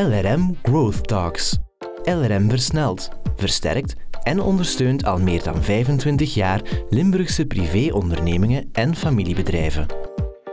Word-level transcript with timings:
LRM 0.00 0.56
Growth 0.62 1.08
Talks. 1.08 1.58
LRM 2.04 2.48
versnelt, 2.48 3.08
versterkt 3.36 3.94
en 4.22 4.40
ondersteunt 4.40 5.04
al 5.04 5.18
meer 5.18 5.42
dan 5.42 5.62
25 5.62 6.34
jaar 6.34 6.62
Limburgse 6.90 7.46
privéondernemingen 7.46 8.68
en 8.72 8.96
familiebedrijven. 8.96 9.86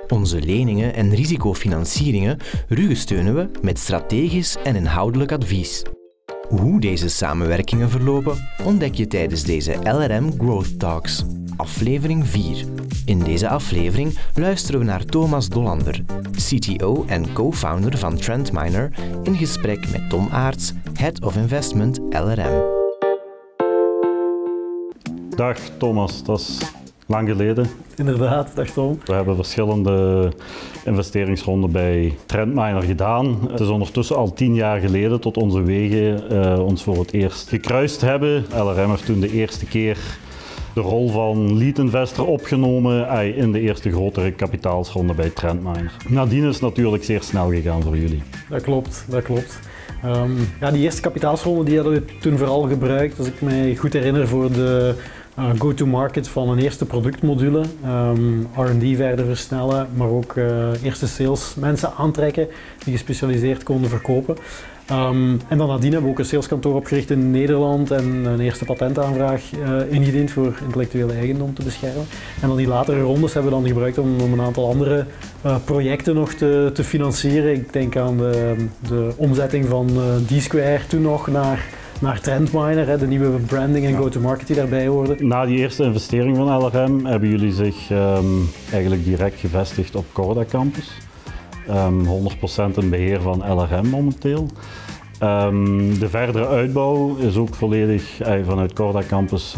Onze 0.08 0.42
leningen 0.42 0.94
en 0.94 1.16
risicofinancieringen 1.16 2.38
ruggensteunen 2.68 3.36
we 3.36 3.50
met 3.62 3.80
strategisch 3.80 4.56
en 4.64 4.76
inhoudelijk 4.76 5.32
advies. 5.32 5.84
Hoe 6.50 6.80
deze 6.80 7.10
samenwerkingen 7.10 7.90
verlopen, 7.90 8.48
ontdek 8.66 8.94
je 8.94 9.08
tijdens 9.08 9.44
deze 9.44 9.76
LRM 9.84 10.32
Growth 10.38 10.80
Talks, 10.80 11.24
aflevering 11.58 12.28
4. 12.28 12.66
In 13.06 13.20
deze 13.20 13.50
aflevering 13.50 14.18
luisteren 14.36 14.80
we 14.80 14.86
naar 14.86 15.06
Thomas 15.06 15.50
Dollander, 15.50 16.04
CTO 16.32 17.06
en 17.08 17.34
co-founder 17.34 17.98
van 17.98 18.16
Trendminer, 18.16 18.92
in 19.24 19.36
gesprek 19.36 19.92
met 19.92 20.10
Tom 20.10 20.28
Aarts, 20.32 20.74
Head 20.94 21.24
of 21.24 21.36
Investment 21.36 22.00
LRM. 22.10 22.64
Dag 25.36 25.58
Thomas, 25.78 26.24
dat 26.24 26.40
is 26.40 26.60
lang 27.08 27.30
geleden. 27.30 27.68
Inderdaad, 27.96 28.56
dag 28.56 28.70
Tom. 28.70 29.00
We 29.06 29.14
hebben 29.14 29.36
verschillende 29.36 30.32
investeringsronden 30.86 31.72
bij 31.72 32.18
Trendminer 32.26 32.84
gedaan. 32.84 33.38
Het 33.50 33.60
is 33.60 33.68
ondertussen 33.68 34.16
al 34.16 34.34
tien 34.34 34.56
jaar 34.56 34.80
geleden 34.80 35.20
tot 35.20 35.38
onze 35.38 35.62
wegen 35.62 36.34
uh, 36.34 36.66
ons 36.66 36.84
voor 36.84 36.98
het 36.98 37.14
eerst 37.14 37.50
gekruist 37.50 38.02
hebben. 38.02 38.46
LRM 38.50 38.90
heeft 38.90 39.06
toen 39.06 39.20
de 39.20 39.32
eerste 39.32 39.66
keer 39.66 39.98
de 40.78 40.84
rol 40.84 41.10
van 41.10 41.58
lead 41.58 41.78
investor 41.78 42.26
opgenomen 42.28 43.24
in 43.36 43.52
de 43.52 43.60
eerste 43.60 43.92
grotere 43.92 44.32
kapitaalsronde 44.32 45.14
bij 45.14 45.30
Trendminer. 45.30 45.94
Nadien 46.08 46.44
is 46.44 46.54
het 46.54 46.62
natuurlijk 46.62 47.04
zeer 47.04 47.22
snel 47.22 47.50
gegaan 47.50 47.84
voor 47.84 47.98
jullie. 47.98 48.22
Dat 48.50 48.62
klopt, 48.62 49.06
dat 49.10 49.24
klopt. 49.24 49.60
Um, 50.06 50.38
ja, 50.60 50.72
die 50.72 50.82
eerste 50.82 51.02
kapitaalsronde 51.02 51.64
die 51.64 51.76
hadden 51.76 51.94
we 51.94 52.18
toen 52.20 52.38
vooral 52.38 52.62
gebruikt, 52.62 53.18
als 53.18 53.28
ik 53.28 53.42
me 53.42 53.76
goed 53.78 53.94
herinner, 53.94 54.28
voor 54.28 54.52
de 54.52 54.96
uh, 55.40 55.50
go-to-market 55.58 56.28
van 56.28 56.50
een 56.50 56.60
eerste 56.60 56.86
productmodule, 56.86 57.64
um, 57.86 58.48
R&D 58.56 58.96
verder 58.96 59.26
versnellen, 59.26 59.88
maar 59.94 60.10
ook 60.10 60.36
uh, 60.36 60.84
eerste 60.84 61.08
salesmensen 61.08 61.94
aantrekken 61.98 62.48
die 62.84 62.94
gespecialiseerd 62.94 63.64
konden 63.64 63.90
verkopen. 63.90 64.38
Um, 64.92 65.40
en 65.48 65.58
dan 65.58 65.68
nadien 65.68 65.92
hebben 65.92 66.04
we 66.04 66.10
ook 66.10 66.20
een 66.20 66.26
saleskantoor 66.26 66.76
opgericht 66.76 67.10
in 67.10 67.32
Nederland 67.32 67.92
en 67.92 68.26
een 68.26 68.40
eerste 68.40 68.66
patentaanvraag 68.66 69.42
uh, 69.52 69.92
ingediend 69.92 70.32
voor 70.32 70.60
intellectuele 70.64 71.14
eigendom 71.14 71.54
te 71.54 71.64
beschermen. 71.64 72.06
En 72.42 72.48
dan 72.48 72.58
die 72.58 72.68
latere 72.68 73.02
rondes 73.02 73.34
hebben 73.34 73.52
we 73.52 73.58
dan 73.58 73.68
gebruikt 73.68 73.98
om, 73.98 74.22
om 74.22 74.34
een 74.34 74.42
aantal 74.42 74.70
andere 74.70 75.06
uh, 75.46 75.56
projecten 75.66 76.16
nog 76.16 76.34
te, 76.34 76.70
te, 76.74 76.84
financieren. 76.84 77.54
Ik 77.54 77.74
denk 77.74 77.98
aan 77.98 78.18
de, 78.18 78.56
de 78.88 79.14
omzetting 79.16 79.66
van 79.66 79.90
uh, 79.90 80.38
D-Square 80.38 80.80
toen 80.88 81.02
nog 81.02 81.28
naar 81.28 81.66
naar 82.02 82.22
Trendminer, 82.22 83.00
de 83.00 83.08
nieuwe 83.08 83.40
branding 83.40 83.86
en 83.86 83.96
go-to-market 83.96 84.48
die 84.48 84.56
daarbij 84.56 84.88
hoorde. 84.88 85.16
Na 85.20 85.46
die 85.46 85.58
eerste 85.58 85.84
investering 85.84 86.36
van 86.36 86.64
LRM 86.64 87.06
hebben 87.06 87.30
jullie 87.30 87.54
zich 87.54 87.90
um, 87.90 88.50
eigenlijk 88.72 89.04
direct 89.04 89.40
gevestigd 89.40 89.96
op 89.96 90.06
Corda 90.14 90.46
Campus. 90.46 90.92
Um, 91.70 92.06
100% 92.06 92.76
in 92.76 92.90
beheer 92.90 93.22
van 93.22 93.54
LRM 93.54 93.88
momenteel. 93.88 94.48
Um, 95.24 96.00
de 96.00 96.10
verdere 96.10 96.48
uitbouw 96.48 97.16
is 97.16 97.36
ook 97.36 97.56
volledig 97.56 98.22
uh, 98.22 98.46
vanuit 98.46 98.74
Corda 98.74 99.02
Campus 99.08 99.56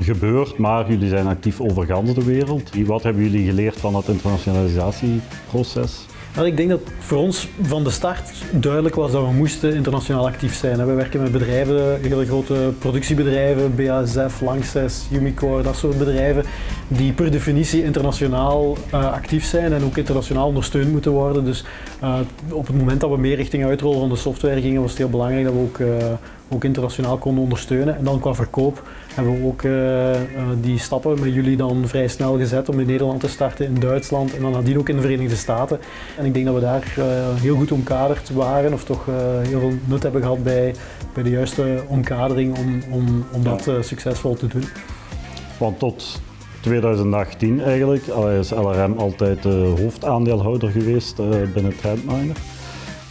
gebeurd, 0.00 0.58
maar 0.58 0.90
jullie 0.90 1.08
zijn 1.08 1.26
actief 1.26 1.60
over 1.60 1.86
de 2.14 2.24
wereld. 2.24 2.70
Wat 2.86 3.02
hebben 3.02 3.22
jullie 3.22 3.46
geleerd 3.46 3.76
van 3.76 3.94
het 3.94 4.08
internationalisatieproces? 4.08 6.06
Nou, 6.34 6.46
ik 6.46 6.56
denk 6.56 6.68
dat 6.68 6.80
voor 6.98 7.18
ons 7.18 7.48
van 7.62 7.84
de 7.84 7.90
start 7.90 8.30
duidelijk 8.50 8.94
was 8.94 9.12
dat 9.12 9.24
we 9.24 9.32
moesten 9.32 9.74
internationaal 9.74 10.26
actief 10.26 10.54
zijn. 10.54 10.86
We 10.86 10.92
werken 10.92 11.22
met 11.22 11.32
bedrijven, 11.32 12.00
hele 12.00 12.26
grote 12.26 12.72
productiebedrijven, 12.78 13.74
BASF, 13.74 14.40
Lanxess, 14.40 15.06
Umicore, 15.12 15.62
dat 15.62 15.76
soort 15.76 15.98
bedrijven, 15.98 16.44
die 16.88 17.12
per 17.12 17.30
definitie 17.30 17.84
internationaal 17.84 18.76
uh, 18.94 19.12
actief 19.12 19.44
zijn 19.44 19.72
en 19.72 19.84
ook 19.84 19.96
internationaal 19.96 20.46
ondersteund 20.46 20.90
moeten 20.90 21.12
worden. 21.12 21.44
Dus 21.44 21.64
uh, 22.02 22.18
op 22.50 22.66
het 22.66 22.76
moment 22.76 23.00
dat 23.00 23.10
we 23.10 23.16
meer 23.18 23.36
richting 23.36 23.64
uitrollen 23.64 23.98
van 23.98 24.08
de 24.08 24.16
software 24.16 24.60
gingen, 24.60 24.80
was 24.80 24.90
het 24.90 24.98
heel 24.98 25.10
belangrijk 25.10 25.44
dat 25.44 25.54
we 25.54 25.60
ook, 25.60 25.78
uh, 25.78 25.86
ook 26.54 26.64
internationaal 26.64 27.16
konden 27.16 27.42
ondersteunen. 27.42 27.96
En 27.96 28.04
dan 28.04 28.20
qua 28.20 28.34
verkoop 28.34 28.82
hebben 29.14 29.40
we 29.40 29.46
ook 29.46 29.62
die 30.62 30.78
stappen 30.78 31.20
met 31.20 31.34
jullie 31.34 31.56
dan 31.56 31.88
vrij 31.88 32.08
snel 32.08 32.36
gezet 32.36 32.68
om 32.68 32.80
in 32.80 32.86
Nederland 32.86 33.20
te 33.20 33.28
starten, 33.28 33.66
in 33.66 33.80
Duitsland 33.80 34.34
en 34.34 34.42
dan 34.42 34.52
nadien 34.52 34.78
ook 34.78 34.88
in 34.88 34.96
de 34.96 35.02
Verenigde 35.02 35.36
Staten. 35.36 35.78
En 36.18 36.24
ik 36.24 36.34
denk 36.34 36.46
dat 36.46 36.54
we 36.54 36.60
daar 36.60 36.94
heel 37.40 37.56
goed 37.56 37.72
omkaderd 37.72 38.30
waren 38.30 38.72
of 38.72 38.84
toch 38.84 39.06
heel 39.42 39.60
veel 39.60 39.72
nut 39.84 40.02
hebben 40.02 40.22
gehad 40.22 40.42
bij, 40.42 40.74
bij 41.14 41.22
de 41.22 41.30
juiste 41.30 41.82
omkadering 41.86 42.58
om, 42.58 42.82
om, 42.90 43.24
om 43.32 43.42
dat 43.42 43.70
succesvol 43.80 44.34
te 44.34 44.46
doen. 44.46 44.64
Want 45.58 45.78
tot 45.78 46.20
2018 46.60 47.60
eigenlijk 47.60 48.06
is 48.40 48.50
LRM 48.50 48.98
altijd 48.98 49.42
de 49.42 49.74
hoofdaandeelhouder 49.80 50.70
geweest 50.70 51.16
binnen 51.54 51.76
Trendminer. 51.76 52.36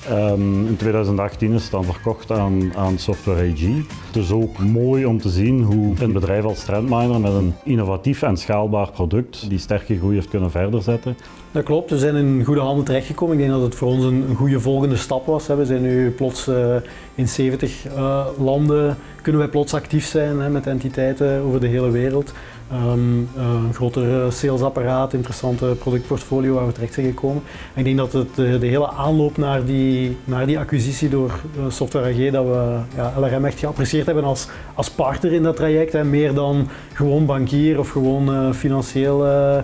Um, 0.10 0.68
in 0.68 0.76
2018 0.78 1.54
is 1.54 1.62
het 1.62 1.72
dan 1.72 1.84
verkocht 1.84 2.32
aan, 2.32 2.76
aan 2.76 2.98
Software 2.98 3.52
AG. 3.52 3.62
Het 4.08 4.16
is 4.16 4.32
ook 4.32 4.60
mooi 4.60 5.06
om 5.06 5.22
te 5.22 5.30
zien 5.30 5.64
hoe 5.64 5.94
een 6.00 6.14
bedrijf 6.14 6.44
als 6.44 6.64
Trendminer 6.64 7.20
met 7.20 7.34
een 7.34 7.54
innovatief 7.64 8.22
en 8.22 8.38
schaalbaar 8.38 8.92
product 8.92 9.50
die 9.50 9.60
sterke 9.60 9.98
groei 9.98 10.16
heeft 10.16 10.30
kunnen 10.30 10.52
verder 10.52 10.82
zetten. 10.82 11.18
Dat 11.52 11.64
klopt, 11.64 11.90
we 11.90 11.98
zijn 11.98 12.16
in 12.16 12.44
goede 12.44 12.62
handen 12.62 12.86
terechtgekomen. 12.86 13.34
Ik 13.34 13.42
denk 13.42 13.54
dat 13.54 13.62
het 13.62 13.76
voor 13.76 13.88
ons 13.88 14.04
een, 14.04 14.36
goede 14.36 14.60
volgende 14.60 14.96
stap 14.96 15.26
was. 15.26 15.48
We 15.48 15.66
zijn 15.66 15.82
nu 15.82 16.10
plots 16.10 16.48
uh, 16.48 16.76
in 17.16 17.28
70 17.28 17.86
uh, 17.86 18.26
landen, 18.38 18.98
kunnen 19.22 19.42
wij 19.42 19.50
plots 19.50 19.74
actief 19.74 20.06
zijn 20.06 20.40
hè, 20.40 20.50
met 20.50 20.68
entiteiten 20.68 21.42
over 21.42 21.60
de 21.60 21.68
hele 21.68 21.92
wereld. 21.92 22.34
Um, 22.74 23.30
een 23.36 23.74
groter 23.74 24.32
salesapparaat, 24.32 25.14
interessante 25.14 25.66
productportfolio 25.66 26.54
waar 26.54 26.66
we 26.66 26.72
terecht 26.72 26.94
zijn 26.94 27.06
gekomen. 27.06 27.44
En 27.74 27.80
ik 27.80 27.84
denk 27.84 27.98
dat 27.98 28.14
het, 28.14 28.36
de, 28.36 28.60
de, 28.60 28.68
hele 28.68 28.90
aanloop 28.92 29.38
naar 29.38 29.66
die, 29.66 30.18
naar 30.24 30.46
die 30.46 30.60
acquisitie 30.60 31.10
door 31.10 31.32
Software 31.68 32.10
AG, 32.10 32.32
dat 32.32 32.46
we 32.46 32.78
ja, 32.96 33.14
LRM 33.20 33.46
echt 33.46 33.60
geapprecieerd 33.60 34.06
hebben 34.06 34.24
als, 34.24 34.48
als 34.74 34.90
partner 34.90 35.34
in 35.34 35.44
dat 35.44 35.56
traject. 35.56 35.94
Hè, 35.94 36.04
meer 36.04 36.34
dan 36.34 36.68
gewoon 36.94 37.26
bankier 37.26 37.80
of 37.80 37.90
gewoon 37.90 38.30
uh, 38.30 38.52
financieel, 38.52 39.26
uh, 39.26 39.58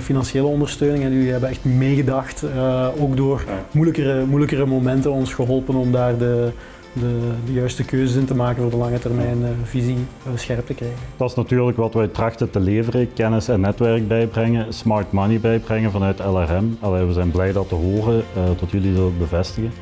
financiële 0.00 0.46
ondersteuning. 0.46 1.04
En 1.04 1.12
jullie 1.12 1.30
hebben 1.30 1.48
echt 1.48 1.64
meegedacht, 1.64 2.42
uh, 2.42 2.88
ook 2.98 3.16
door 3.16 3.44
moeilijkere, 3.70 4.24
moeilijkere 4.24 4.66
momenten 4.66 5.12
ons 5.12 5.34
geholpen 5.34 5.74
om 5.74 5.92
daar 5.92 6.18
de, 6.18 6.50
de, 6.94 7.32
de, 7.44 7.52
juiste 7.52 7.84
keuzes 7.84 8.16
in 8.16 8.24
te 8.24 8.34
maken 8.34 8.62
voor 8.62 8.70
de 8.70 8.76
lange 8.76 8.98
termijn 8.98 9.40
uh, 9.40 9.48
visie 9.62 9.96
uh, 9.96 10.32
scherp 10.36 10.66
te 10.66 10.74
krijgen. 10.74 10.98
Dat 11.16 11.30
is 11.30 11.36
natuurlijk 11.36 11.76
wat 11.76 11.94
wij 11.94 12.08
trachten 12.08 12.50
te 12.50 12.60
leveren, 12.60 13.12
kennis 13.12 13.48
en 13.48 13.60
netwerk 13.60 14.08
bijbrengen, 14.08 14.74
smart 14.74 15.12
money 15.12 15.40
bijbrengen 15.40 15.90
vanuit 15.90 16.18
LRM. 16.18 16.76
Allee, 16.80 17.04
we 17.04 17.12
zijn 17.12 17.30
blij 17.30 17.52
dat 17.52 17.68
te 17.68 17.74
horen, 17.74 18.24
uh, 18.36 18.44
dat 18.60 18.70
jullie 18.70 18.94
dat 18.94 19.18
bevestigen. 19.18 19.72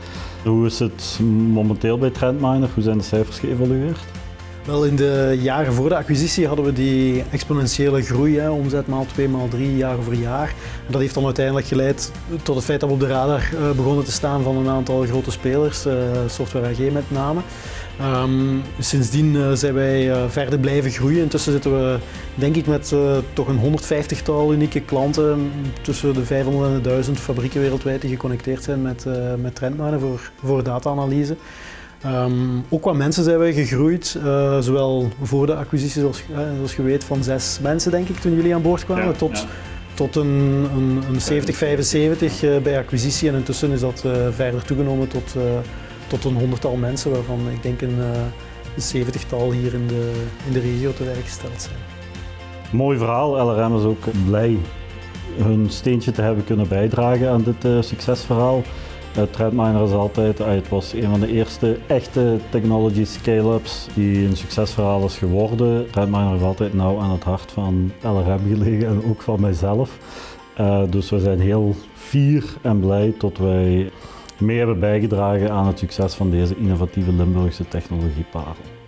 Hoe 0.45 0.67
is 0.67 0.79
het 0.79 1.21
momenteel 1.53 1.99
bij 1.99 2.11
Trendminer? 2.11 2.69
Hoe 2.75 2.83
zijn 2.83 2.99
de 2.99 3.05
cijfers 3.05 3.39
geëvolueerd? 3.39 3.99
Wel, 4.65 4.85
in 4.85 4.97
de 4.97 5.39
jaren 5.41 5.73
voor 5.73 5.89
de 5.89 5.97
acquisitie 5.97 6.47
hadden 6.47 6.65
we 6.65 6.73
die 6.73 7.25
exponentiële 7.31 8.03
groei, 8.03 8.39
hè, 8.39 8.51
omzet 8.51 8.87
maal 8.87 9.07
2, 9.07 9.29
maal 9.29 9.49
3 9.49 9.77
jaar 9.77 9.99
over 9.99 10.15
jaar. 10.15 10.49
En 10.87 10.93
dat 10.93 11.01
heeft 11.01 11.15
dan 11.15 11.25
uiteindelijk 11.25 11.67
geleid 11.67 12.13
tot 12.43 12.57
het 12.57 12.65
feit 12.65 12.81
dat 12.81 12.89
we 12.89 12.95
op 12.95 13.01
de 13.01 13.07
radar 13.07 13.51
uh, 13.55 13.71
begonnen 13.71 14.05
te 14.05 14.13
staan 14.13 14.43
van 14.43 14.57
een 14.57 14.69
aantal 14.69 15.03
grote 15.03 15.31
spelers, 15.31 15.87
uh, 15.87 15.95
Software 16.27 16.69
AG 16.69 16.93
met 16.93 17.11
name. 17.11 17.41
Um, 18.03 18.63
sindsdien 18.79 19.35
uh, 19.35 19.53
zijn 19.53 19.75
wij 19.75 20.29
verder 20.29 20.59
blijven 20.59 20.91
groeien. 20.91 21.23
Intussen 21.23 21.53
zitten 21.53 21.73
we, 21.73 21.99
denk 22.35 22.57
ik, 22.57 22.67
met 22.67 22.95
toch 23.33 23.49
een 23.49 23.79
150-tal 23.79 24.53
unieke 24.53 24.81
klanten, 24.81 25.51
tussen 25.81 26.15
de 26.15 26.25
500 26.25 26.71
en 26.71 26.77
de 26.77 26.89
1000 26.89 27.21
fabrieken 27.21 27.61
wereldwijd 27.61 28.01
die 28.01 28.11
geconnecteerd 28.11 28.63
zijn 28.63 28.83
met, 28.83 29.07
met 29.37 29.55
Trendminer 29.55 30.01
voor, 30.01 30.31
voor 30.43 30.63
data-analyse. 30.63 31.37
Um, 32.07 32.65
ook 32.69 32.83
qua 32.83 32.93
mensen 32.93 33.25
zijn 33.25 33.39
wij 33.39 33.53
gegroeid, 33.53 34.19
uh, 34.25 34.59
zowel 34.59 35.09
voor 35.23 35.47
de 35.47 35.55
acquisitie, 35.55 36.01
zoals, 36.01 36.23
uh, 36.31 36.39
zoals 36.57 36.77
je 36.77 36.83
weet, 36.83 37.05
van 37.05 37.25
zes 37.25 37.59
mensen 37.63 37.91
denk 37.91 38.09
ik 38.09 38.17
toen 38.17 38.35
jullie 38.35 38.55
aan 38.55 38.63
boord 38.63 38.85
kwamen, 38.85 39.05
ja, 39.05 39.13
tot, 39.13 39.39
ja. 39.39 39.45
tot 39.95 40.17
een, 40.17 40.67
een, 40.77 41.03
een 41.09 41.21
70, 41.21 41.57
75 41.57 42.43
uh, 42.43 42.59
bij 42.59 42.79
acquisitie 42.79 43.29
en 43.29 43.35
intussen 43.35 43.71
is 43.71 43.81
dat 43.81 44.05
verder 44.31 44.65
toegenomen 44.65 45.09
tot, 45.09 45.35
tot 46.07 46.25
een 46.25 46.35
honderdtal 46.35 46.77
mensen, 46.77 47.11
waarvan 47.11 47.41
ik 47.51 47.63
denk 47.63 47.81
een, 47.81 47.99
een 48.75 48.83
zeventigtal 48.83 49.51
hier 49.51 49.75
in 49.75 49.87
de, 49.87 50.13
in 50.47 50.53
de 50.53 50.61
regio 50.61 50.93
te 50.93 51.05
werk 51.05 51.25
gesteld 51.25 51.63
zijn. 51.63 51.77
Mooi 52.71 52.99
verhaal, 52.99 53.51
LRM 53.51 53.77
is 53.77 53.85
ook 53.85 54.05
blij 54.27 54.59
hun 55.37 55.71
steentje 55.71 56.11
te 56.11 56.23
hebben 56.23 56.45
kunnen 56.45 56.69
bijdragen 56.69 57.31
aan 57.31 57.43
dit 57.43 57.85
succesverhaal. 57.85 58.63
Trendminer 59.31 59.83
is 59.83 59.93
altijd, 59.93 60.39
het 60.39 60.69
was 60.69 60.93
een 60.93 61.11
van 61.11 61.21
de 61.21 61.33
eerste 61.33 61.79
echte 61.87 62.39
technology 62.51 63.05
scale-ups 63.05 63.87
die 63.95 64.27
een 64.27 64.37
succesverhaal 64.37 65.05
is 65.05 65.17
geworden. 65.17 65.91
Trendminer 65.91 66.35
is 66.35 66.43
altijd 66.43 66.75
nauw 66.75 66.99
aan 66.99 67.11
het 67.11 67.25
hart 67.25 67.53
van 67.53 67.93
LRM 68.01 68.49
gelegen 68.49 68.87
en 68.87 69.03
ook 69.11 69.23
van 69.23 69.41
mijzelf. 69.41 69.99
Uh, 70.61 70.83
dus 70.91 71.11
we 71.11 71.21
zijn 71.21 71.41
heel 71.41 71.75
fier 71.95 72.45
en 72.63 72.81
blij 72.81 73.15
dat 73.19 73.39
wij 73.39 73.91
mee 74.39 74.59
hebben 74.59 74.81
bijgedragen 74.81 75.51
aan 75.51 75.67
het 75.67 75.79
succes 75.79 76.15
van 76.15 76.31
deze 76.31 76.57
innovatieve 76.57 77.13
Limburgse 77.13 77.69
technologieparel. 77.69 78.82